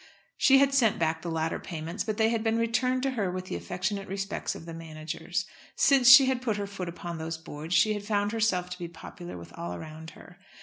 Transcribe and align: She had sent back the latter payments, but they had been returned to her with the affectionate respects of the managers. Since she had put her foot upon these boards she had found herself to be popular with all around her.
She 0.35 0.57
had 0.57 0.73
sent 0.73 0.97
back 0.97 1.21
the 1.21 1.29
latter 1.29 1.59
payments, 1.59 2.03
but 2.03 2.17
they 2.17 2.29
had 2.29 2.43
been 2.43 2.57
returned 2.57 3.03
to 3.03 3.11
her 3.11 3.29
with 3.29 3.45
the 3.45 3.55
affectionate 3.55 4.07
respects 4.07 4.55
of 4.55 4.65
the 4.65 4.73
managers. 4.73 5.45
Since 5.75 6.09
she 6.09 6.25
had 6.25 6.41
put 6.41 6.57
her 6.57 6.65
foot 6.65 6.89
upon 6.89 7.19
these 7.19 7.37
boards 7.37 7.75
she 7.75 7.93
had 7.93 8.01
found 8.03 8.31
herself 8.31 8.71
to 8.71 8.79
be 8.79 8.87
popular 8.87 9.37
with 9.37 9.53
all 9.55 9.75
around 9.75 10.09
her. 10.17 10.39